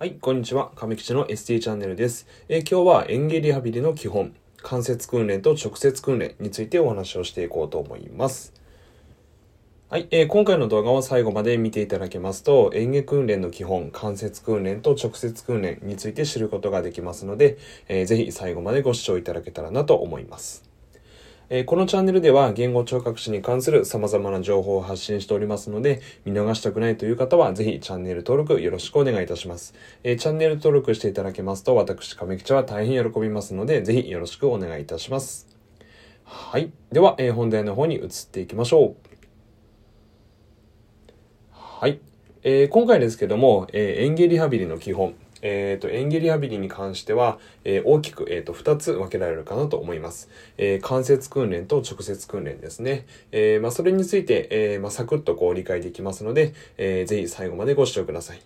[0.00, 0.72] はい、こんにちは。
[0.76, 2.26] 亀吉の ST チャンネルです。
[2.48, 8.54] え今日は園芸リハビリの基本、関節訓練と直接訓練についてお話をしていこうと思います。
[9.90, 17.58] はい、えー今回の動画を最後まで見ていただけますと、園芸訓練の基本、関節訓練と直接訓練について知ることができますので、
[17.88, 20.69] えーぜひ最後までご視聴いただけたらなと思います。
[21.52, 29.74] えーこのチャンネルでは言語聴覚士に関する様々な情報を発信しておりますので、見逃したくないという方はぜひチャンネル登録よろしくお願いいたします。
[30.04, 35.48] えーチャンネル登録していただけますと、私、亀吉は大変喜びますので、ぜひよろしくお願いいたします。
[36.22, 36.70] はい。
[36.92, 39.08] では、えー本題の方に移っていきましょう。
[41.50, 41.98] はい。
[42.44, 50.28] えー今回ですけども、えー園芸リハビリの基本、えーと、園芸リハビリに関しては、えー大きく、えーと、2つ分けられるかなと思います。
[50.58, 53.06] えー関節訓練と直接訓練ですね。
[53.32, 58.40] えーまあ、それについて、えーまあ、サクッとこう理解できますので、えーぜひ最後までご視聴ください。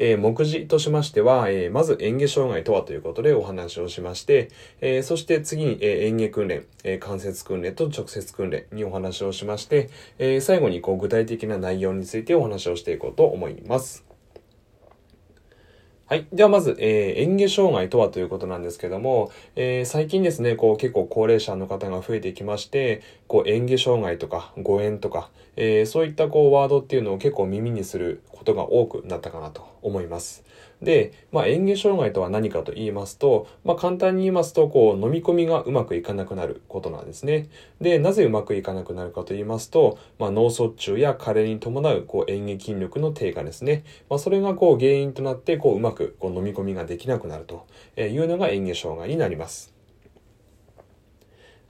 [0.00, 4.48] えー目次としましては、えーまず園芸障害とはということでお話をしまして、
[4.80, 14.07] えーそして次に、えー園芸訓練、えー関節訓練と直接訓練にお話をしまして、えー最後にこう具体的な内容についてお話をしていこうと思います。
[16.08, 16.26] はい。
[16.32, 30.44] ではまず、えー、嚥下障害とはということなんですけども、えー最近ですね、こう結構高齢者の方が増えてきまして、こう嚥下障害とか誤嚥とか、えーそういったこうワードっていうのを結構耳にすることが多くなったかなと思います。
[30.82, 37.48] で、まあ、嚥下障害とは何かと言いますと、まあ、簡単に言いますと、こう飲み込みがうまくいかなくなることなんですね。
[37.80, 43.84] で、なぜうまくいかなくなるかと言いますと、まあ、脳卒中や加齢に伴うこう嚥下筋力の低下ですね。
[44.08, 49.77] まあ、それがこう原因となって、こううまくこう飲み込みができなくなるというのが嚥下障害になります。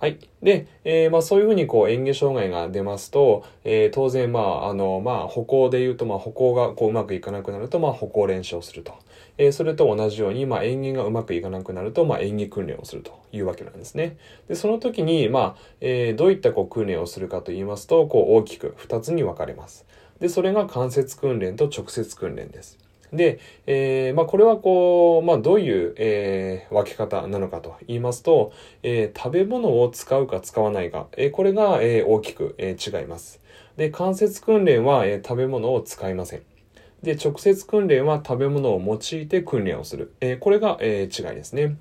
[0.00, 0.20] はい。
[0.44, 8.94] で、えーまあそういうふうにこう、嚥下障害が出ますと、えー当然まあ、あの、まあ歩行で言うと、まあ歩行がこううまくいかなくなると、まあ歩行練習をすると。
[9.38, 14.18] えーそれと同じように、まあ嚥下がうまくいかなくなると、まあ嚥下訓練をするというわけなんですね。
[14.46, 19.84] で、その時に、まあ、えーどういったこう訓練をするかと言いますと、こう大きく2つに分かれます。
[20.20, 22.78] で、それが関節訓練と直接訓練です。
[23.12, 28.52] で、えーまあ、これはこう、まあ、どういう、えー分け方なのかと言いますと、
[28.82, 33.40] えー食べ物を使うか使わないか、えーこれが、えー大きく、えー違います。
[33.76, 36.42] で、関節訓練は、えー食べ物を使いません。
[37.02, 40.12] で、直接訓練は食べ物を用いて訓練をする。
[40.20, 41.76] えーこれが、えー違いですね。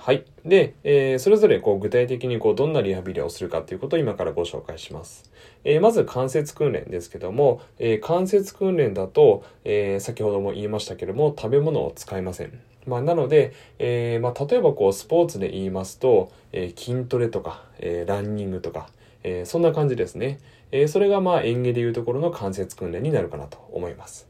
[0.00, 0.24] はい。
[0.44, 5.30] で、えーそれぞれこう具体的にこうどんなリハビリをするかということを今からご紹介します。
[5.64, 12.58] えーまず関節訓練ですけども、えー関節訓練だと、え先ほども言いましたけども、食べ物を使いません。
[12.86, 18.88] まあ、なので、えまあ、例えばこうスポーツで言いますと、え筋トレとか、えランニングとか、
[19.24, 20.38] えそんな感じですね。
[20.70, 24.26] えそれがまあ園芸でいうところの関節訓練になるかなと思います。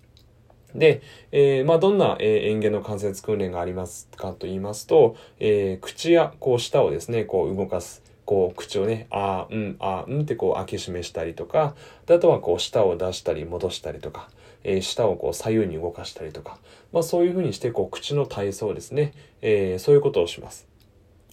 [0.75, 1.01] で、
[1.33, 8.03] えーまあ、どんな、えー、園芸の関節訓練がありますかと言いますと、えー口や、こう、舌をですね、こう、動かす。
[8.27, 11.75] こう、口をね、あー、うん、あー、うんってこう、開け閉めしたりとか、
[12.07, 14.28] あとはこう、舌を出したり戻したりとか、
[14.62, 16.59] えー舌をこう、左右に動かしたりとか、
[16.93, 20.69] まあ、そういうふうにして、こう、口の体操ですね、えーそういうことをします。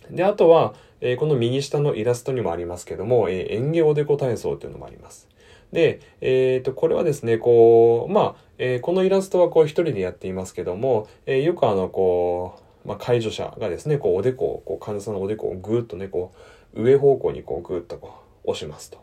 [0.10, 5.28] で、あとは、えーこの右下のイラストにもありますけども、えー、園芸おでこ体操っていうのもあります。
[5.72, 16.34] で、えっ、と、これはですね、こう、まあ、えーこのイラストはこう一人でやっていますけども、えーよくあの、こう、まあ、介助者がですね、こう、おでこを、こう、患者さんのおでこをぐーっとね、こ
[16.74, 18.14] う、上方向にこう、ぐーっとこ
[18.46, 19.00] う、押しますと。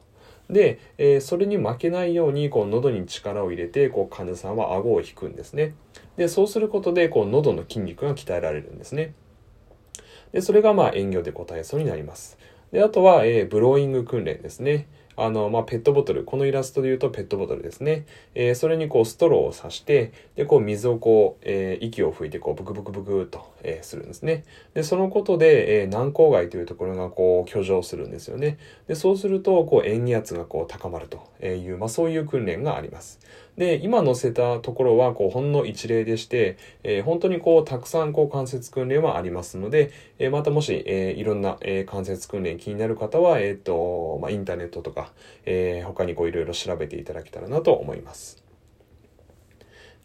[0.48, 5.74] で、えーそれに負けないように、こう、喉に力を入れて、こう、患者さんは顎を引くんですね。
[6.16, 9.14] で、そうすることで、こう、喉の筋肉が鍛えられるんですね。
[10.32, 12.38] で、それがまあ園業で個体操になります。
[12.70, 14.88] で、あとは、えーブローイング訓練ですね。
[15.16, 16.24] あの、まあ、ペットボトル。
[16.24, 18.06] このイラストで言うとペットボトルですね。
[18.34, 24.44] えーそれにこうストローを刺して、で、こう水をこう、えー息を吹いてこうブクブクブクっと、えーするんですね。
[24.74, 28.58] で、そのことで、え軟口蓋というところがこう居上するんですよね。
[28.88, 33.20] で、そうすると、こう塩気圧がこう高まるという、まあ、そういう訓練があります。
[33.56, 45.01] で、今載せたところは、こう、ほんの一例でして、えー本当にこう、たくさんこう、関節訓練はありますので、えーまたもし、えーいろんな、え関節訓練気になる方は、えっ、と、まあ、インターネットとか、
[45.44, 48.42] えー他にこう、いろいろ調べていただけたらなと思います。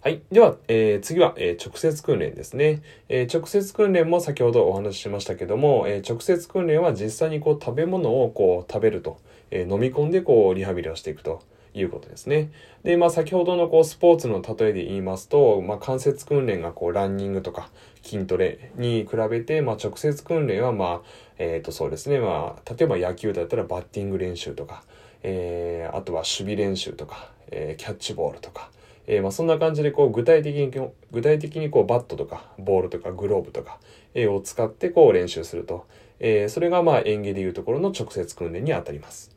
[0.02, 0.22] はい。
[0.32, 2.82] では、えー次は、えー直接訓練ですね。
[3.10, 9.18] えー直接訓練も先ほどお話ししましたけども、えー直接訓練は実際にこう食べ物をこう食べると、
[9.52, 11.42] えー飲み込んでこうリハビリをしていくと
[11.80, 12.52] いうことですね。
[12.84, 17.70] で、まあ先ほどのこうスポーツの例えで言いますと、まあ関節訓練がこうランニングとか
[18.04, 21.08] 筋トレに比べて、まあ直接訓練はまあ、
[21.38, 24.84] えっ、とそうですね、まあ例えば野球だったらバッティング練習とか、
[25.24, 28.70] えーあとは守備練習とか、えーキャッチボールとか、
[29.08, 30.72] えー、まあそんな感じでこう具体的に、
[31.12, 33.80] 具体的にこうバットとかボールとかグローブとか、
[34.14, 35.86] えー、を使ってこう練習すると。
[36.20, 39.37] えー、それがまあ演技でいうところの直接訓練にあたります。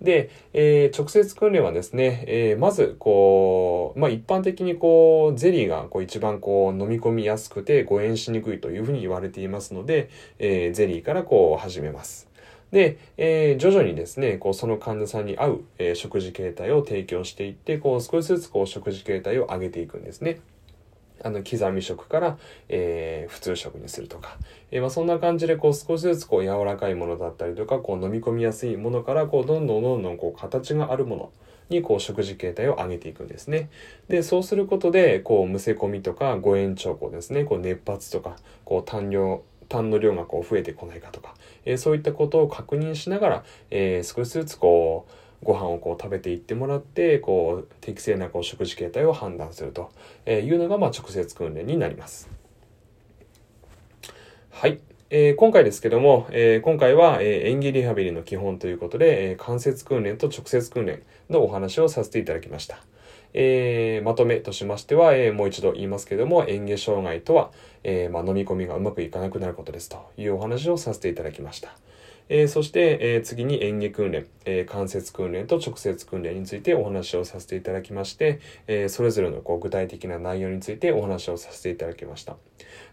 [0.00, 10.08] で、えー、直接訓練はですね、えー、まず、こう、まあ、一般的にこう、ゼリーがこう一番こう、飲み込みやすくて誤嚥しにくいというふうに言われていますので、
[10.38, 12.28] えー、ゼリーからこう、始めます。
[12.72, 20.40] で、えー、徐々にですね、こう、その患者さんに合う、えー、食事形態を提供していって、こう、少しずつこう、食事形態を上げていくんですね。
[21.22, 22.38] あの、刻み食から、
[22.68, 24.38] えー、普通食にするとか、
[24.70, 31.32] えー、まあ、そんな感じで、こう、少しずつ、こう、柔らかいものだったりとか、こう、飲み込みやすいものから、こう、どんどんどんどん、こう、形があるもの
[31.68, 33.70] に、こう、食事形態を上げていくんですね。
[34.08, 41.34] で、そうすることで、こう、むせ込みとか、誤嚥兆候ですね、こう、熱発とか、こう、痰量、痰の量がこう、増えてこないかとか、
[41.64, 49.90] えー、そういったことを確認しながら、え少しずつ、こう、ご飯をこう食べていってもらって、こう、適正なこう食事形態を判断すると
[50.26, 52.28] いうのが、まあ、直接訓練になります。
[54.50, 54.80] はい。
[55.12, 62.84] えー、今回ですけども、えー、今回は、え、演技リハビリの基本ということで、え関節訓練と直接訓練のお話をさせていただきました。
[63.32, 67.50] えー、まとめとしましては、えー、もう一度言いますけども、嚥下障害とは、
[67.82, 71.74] えー、まあ、飲み込みがうまくいかなくなることですというお話をさせていただきました。
[72.32, 82.36] えー、そして、えー、次に演技訓練、えー、関節訓練と直接訓練についてお話をさせていただきまして、えそれぞれのこう具体的な内容についてお話をさせていただきました。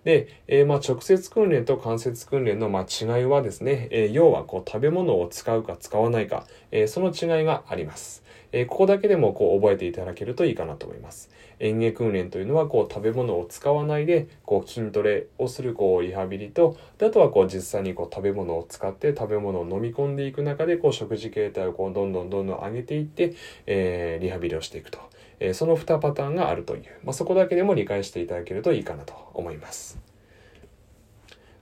[0.03, 8.23] で、えまあ、直接訓練と関節訓練のま違いはですね、え要はこう食べ物を使うか使わないか、えその違いがあります。
[8.51, 11.29] えここだけでもこう覚えていただけるといいかなと思います。
[11.59, 23.33] 園芸訓練というのはこう食べ物を使わないでこう筋トレをするこうリハビリとであとはこう実際にこう食べ物を使って食べ物を飲み込んでいく中でこう食事形態をこうどんどんどんどん上げていって、
[23.65, 24.99] えー、リハビリをしていくと、
[25.39, 30.06] えー、その2パターンがあるという、まあ、そこだけでも理解していただけるといいかなと思います。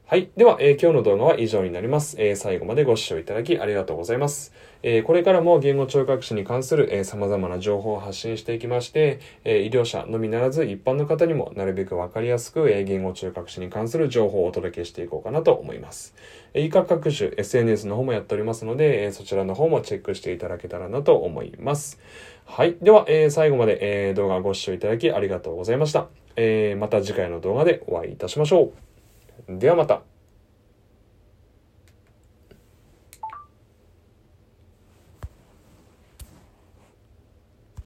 [0.08, 0.30] はい。
[0.38, 2.16] では、えー、今日の動画は以上になります。
[2.20, 4.54] えー、最後までご視聴いただきありがとうございます。
[4.84, 16.14] えー、これからも言語聴覚士に関する、え様々な情報を発信していきまして、え医療者のみならず一般の方にもなるべくわかりやすく、え言語聴覚士に関する情報をお届けしていこうかなと思います。
[16.54, 22.00] え以下各種 SNS の方もやっておりますので、えそちらの方もチェックしていただけたらなと思います。
[22.46, 22.78] はい。
[22.80, 23.80] では、え最後まで、
[24.10, 26.10] え動画をご視聴いただきありがとうございました。
[26.36, 28.95] えまた次回の動画でお会いいたしましょう。
[29.48, 30.15] ではまた。